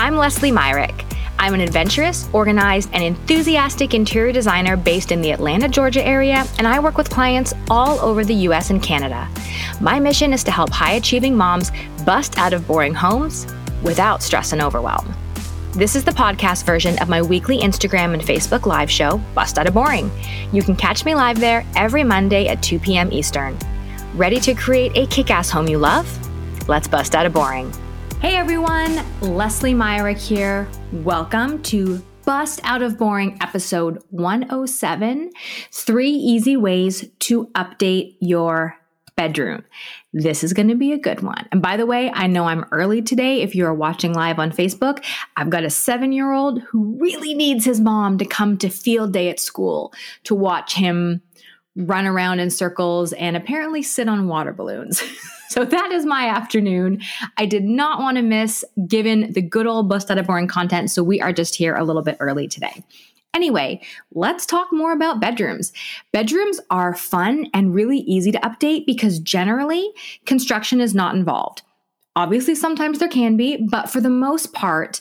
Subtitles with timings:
[0.00, 1.04] I'm Leslie Myrick.
[1.38, 6.66] I'm an adventurous, organized, and enthusiastic interior designer based in the Atlanta, Georgia area, and
[6.66, 9.28] I work with clients all over the US and Canada.
[9.78, 11.70] My mission is to help high achieving moms
[12.06, 13.46] bust out of boring homes
[13.82, 15.14] without stress and overwhelm.
[15.72, 19.66] This is the podcast version of my weekly Instagram and Facebook live show, Bust Out
[19.66, 20.10] of Boring.
[20.50, 23.12] You can catch me live there every Monday at 2 p.m.
[23.12, 23.54] Eastern.
[24.14, 26.08] Ready to create a kick ass home you love?
[26.70, 27.70] Let's bust out of boring.
[28.20, 30.68] Hey everyone, Leslie Myrick here.
[30.92, 35.30] Welcome to Bust Out of Boring episode 107
[35.72, 38.76] Three Easy Ways to Update Your
[39.16, 39.64] Bedroom.
[40.12, 41.48] This is going to be a good one.
[41.50, 43.40] And by the way, I know I'm early today.
[43.40, 45.02] If you are watching live on Facebook,
[45.38, 49.14] I've got a seven year old who really needs his mom to come to field
[49.14, 49.94] day at school
[50.24, 51.22] to watch him
[51.76, 55.02] run around in circles and apparently sit on water balloons.
[55.48, 57.00] so that is my afternoon.
[57.36, 60.90] I did not want to miss given the good old bust out of boring content.
[60.90, 62.82] So we are just here a little bit early today.
[63.32, 63.80] Anyway,
[64.12, 65.72] let's talk more about bedrooms.
[66.12, 69.88] Bedrooms are fun and really easy to update because generally
[70.26, 71.62] construction is not involved.
[72.16, 75.00] Obviously, sometimes there can be, but for the most part,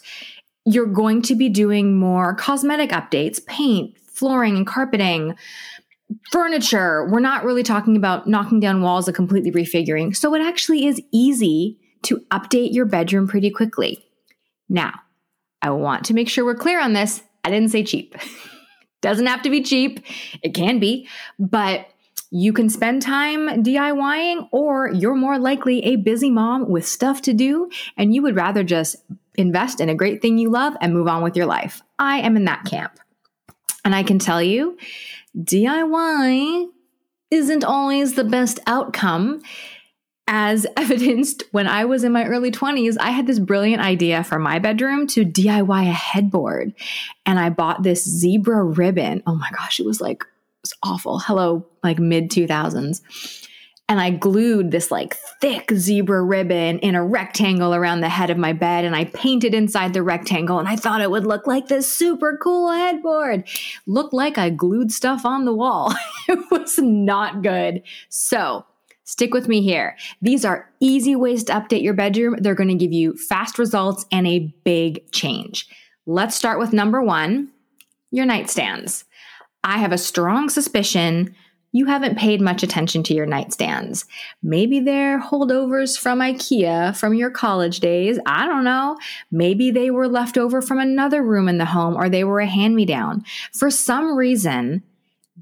[0.66, 5.36] you're going to be doing more cosmetic updates, paint, flooring, and carpeting,
[6.32, 7.08] furniture.
[7.10, 10.16] We're not really talking about knocking down walls and completely refiguring.
[10.16, 14.04] So it actually is easy to update your bedroom pretty quickly.
[14.70, 14.94] Now,
[15.62, 17.22] I want to make sure we're clear on this.
[17.44, 18.16] I didn't say cheap.
[19.02, 20.06] Doesn't have to be cheap.
[20.44, 21.08] It can be,
[21.38, 21.88] but
[22.32, 27.34] you can spend time DIYing, or you're more likely a busy mom with stuff to
[27.34, 28.98] do, and you would rather just
[29.36, 31.82] invest in a great thing you love and move on with your life.
[31.98, 33.00] I am in that camp.
[33.86, 34.78] And I can tell you,
[35.40, 36.68] DIY
[37.32, 39.42] isn't always the best outcome.
[40.28, 44.38] As evidenced when I was in my early 20s, I had this brilliant idea for
[44.38, 46.74] my bedroom to DIY a headboard.
[47.26, 49.24] And I bought this zebra ribbon.
[49.26, 51.20] Oh my gosh, it was like, it was awful.
[51.20, 53.02] Hello, like mid 2000s
[53.90, 58.38] and I glued this like thick zebra ribbon in a rectangle around the head of
[58.38, 61.68] my bed and I painted inside the rectangle and I thought it would look like
[61.68, 63.48] this super cool headboard.
[63.88, 65.96] Looked like I glued stuff on the wall.
[66.30, 67.82] it was not good.
[68.10, 68.64] So,
[69.06, 69.98] stick with me here.
[70.22, 72.36] These are easy ways to update your bedroom.
[72.40, 75.68] They're going to give you fast results and a big change.
[76.06, 77.50] Let's start with number 1,
[78.12, 79.04] your nightstands.
[79.64, 81.36] I have a strong suspicion
[81.72, 84.06] you haven't paid much attention to your nightstands.
[84.42, 88.20] Maybe they're holdovers from IKEA from your college days.
[88.26, 88.98] I don't know.
[89.32, 92.48] Maybe they were left over from another room in the home or they were a
[92.48, 93.24] hand me down.
[93.54, 94.84] For some reason,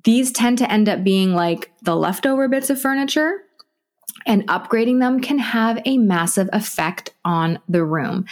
[0.04, 3.44] these tend to end up being like the leftover bits of furniture
[4.26, 8.26] and upgrading them can have a massive effect on the room.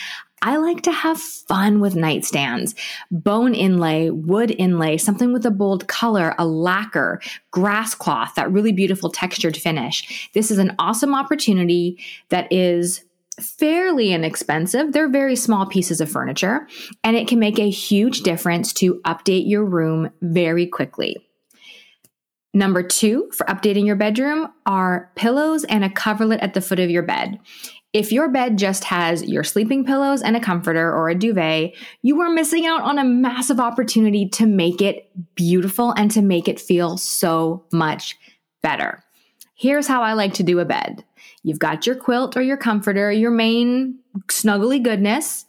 [0.45, 2.75] I like to have fun with nightstands.
[3.09, 7.19] Bone inlay, wood inlay, something with a bold color, a lacquer,
[7.49, 10.29] grass cloth, that really beautiful textured finish.
[10.35, 11.97] This is an awesome opportunity
[12.29, 13.03] that is
[13.41, 14.93] fairly inexpensive.
[14.93, 16.67] They're very small pieces of furniture,
[17.03, 21.17] and it can make a huge difference to update your room very quickly.
[22.53, 26.91] Number two for updating your bedroom are pillows and a coverlet at the foot of
[26.91, 27.39] your bed.
[27.95, 32.19] If your bed just has your sleeping pillows and a comforter or a duvet, you
[32.19, 36.59] are missing out on a massive opportunity to make it beautiful and to make it
[36.59, 38.17] feel so much
[38.61, 39.01] better.
[39.55, 41.05] Here's how I like to do a bed
[41.43, 45.45] you've got your quilt or your comforter, your main snuggly goodness.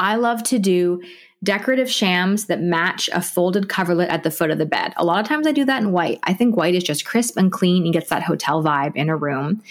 [0.00, 1.00] I love to do
[1.44, 4.94] decorative shams that match a folded coverlet at the foot of the bed.
[4.96, 6.18] A lot of times I do that in white.
[6.24, 9.16] I think white is just crisp and clean and gets that hotel vibe in a
[9.16, 9.62] room.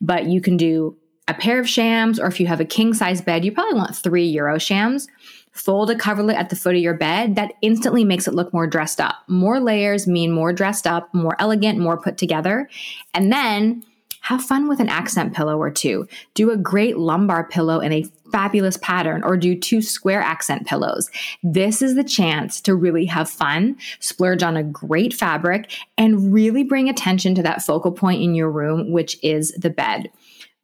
[0.00, 0.96] But you can do
[1.30, 3.96] a pair of shams, or if you have a king size bed, you probably want
[3.96, 5.08] three Euro shams.
[5.52, 7.34] Fold a coverlet at the foot of your bed.
[7.36, 9.16] That instantly makes it look more dressed up.
[9.26, 12.68] More layers mean more dressed up, more elegant, more put together.
[13.14, 13.84] And then
[14.22, 16.06] have fun with an accent pillow or two.
[16.34, 21.10] Do a great lumbar pillow in a fabulous pattern or do two square accent pillows.
[21.42, 26.62] This is the chance to really have fun, splurge on a great fabric, and really
[26.62, 30.10] bring attention to that focal point in your room, which is the bed.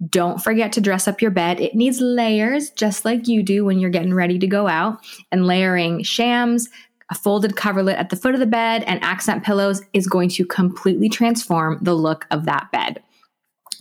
[0.09, 1.61] Don't forget to dress up your bed.
[1.61, 4.99] It needs layers, just like you do when you're getting ready to go out.
[5.33, 6.69] And layering shams,
[7.11, 10.45] a folded coverlet at the foot of the bed, and accent pillows is going to
[10.45, 13.03] completely transform the look of that bed.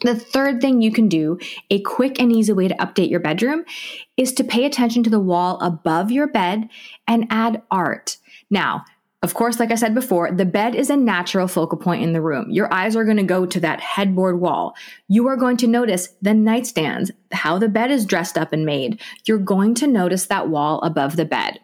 [0.02, 1.40] The third thing you can do,
[1.70, 3.66] a quick and easy way to update your bedroom,
[4.18, 6.70] is to pay attention to the wall above your bed
[7.08, 8.18] and add art.
[8.50, 8.86] Now,
[9.26, 12.22] Of course, like I said before, the bed is a natural focal point in the
[12.22, 12.52] room.
[12.52, 14.76] Your eyes are going to go to that headboard wall.
[15.08, 19.02] You are going to notice the nightstands, how the bed is dressed up and made.
[19.26, 21.60] You're going to notice that wall above the bed.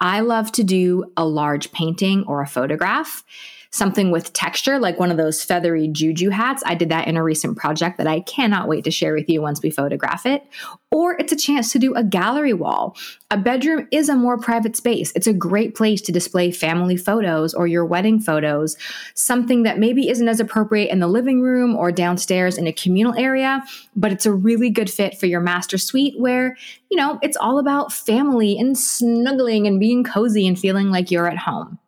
[0.00, 3.24] I love to do a large painting or a photograph
[3.70, 6.62] something with texture, like one of those feathery juju hats.
[6.66, 9.40] I did that in a recent project that I cannot wait to share with you
[9.40, 10.44] once we photograph it.
[10.90, 12.96] Or it's a chance to do a gallery wall.
[13.30, 15.12] A bedroom is a more private space.
[15.14, 18.76] It's a great place to display family photos or your wedding photos,
[19.14, 23.14] something that maybe isn't as appropriate in the living room or downstairs in a communal
[23.16, 23.62] area,
[23.94, 26.56] but it's a really good fit for your master suite where,
[26.90, 31.28] you know, it's all about family and snuggling and being cozy and feeling like you're
[31.28, 31.78] at home.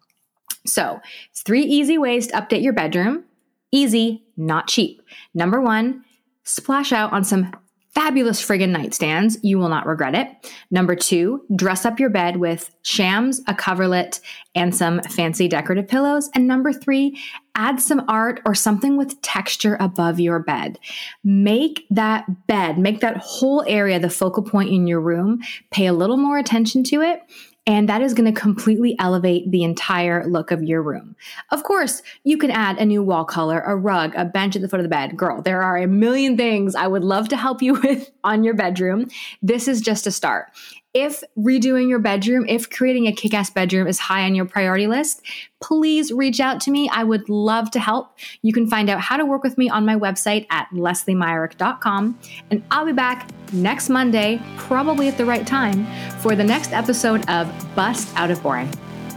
[0.67, 1.00] So,
[1.35, 3.25] three easy ways to update your bedroom.
[3.70, 5.03] Easy, not cheap.
[5.35, 6.05] Number one,
[6.44, 7.53] splash out on some
[7.94, 9.38] fabulous friggin' nightstands.
[9.43, 10.50] You will not regret it.
[10.70, 14.20] Number two, dress up your bed with shams, a coverlet,
[14.55, 16.31] and some fancy decorative pillows.
[16.35, 17.19] And number three,
[17.55, 20.79] add some art or something with texture above your bed.
[21.23, 25.41] Make that bed, make that whole area the focal point in your room.
[25.70, 27.23] Pay a little more attention to it
[27.67, 31.17] and that is going to completely elevate the entire look of your room.
[31.50, 34.69] Of course, you can add a new wall color, a rug, a bench at the
[34.69, 35.17] foot of the bed.
[35.17, 38.54] Girl, there are a million things I would love to help you with on your
[38.54, 39.08] bedroom.
[39.42, 40.48] This is just a start.
[40.94, 44.86] If redoing your bedroom, if creating a kick ass bedroom is high on your priority
[44.86, 45.22] list,
[45.62, 46.90] please reach out to me.
[46.90, 48.19] I would love to help.
[48.42, 52.19] You can find out how to work with me on my website at lesliemyrick.com.
[52.50, 55.86] And I'll be back next Monday, probably at the right time,
[56.20, 58.70] for the next episode of Bust Out of Boring.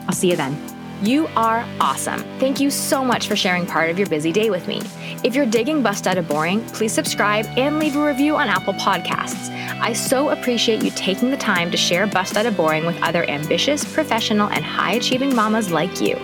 [0.08, 0.75] I'll see you then.
[1.02, 2.22] You are awesome.
[2.40, 4.82] Thank you so much for sharing part of your busy day with me.
[5.24, 8.74] If you're digging Bust Out of Boring, please subscribe and leave a review on Apple
[8.74, 9.50] Podcasts.
[9.82, 13.30] I so appreciate you taking the time to share Bust Out of Boring with other
[13.30, 16.16] ambitious, professional, and high achieving mamas like you.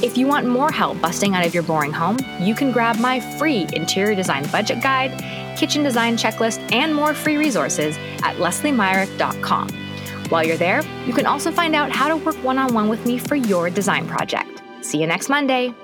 [0.00, 3.20] If you want more help busting out of your boring home, you can grab my
[3.38, 5.12] free interior design budget guide,
[5.58, 9.87] kitchen design checklist, and more free resources at lesliemyrick.com.
[10.28, 13.04] While you're there, you can also find out how to work one on one with
[13.06, 14.62] me for your design project.
[14.82, 15.74] See you next Monday.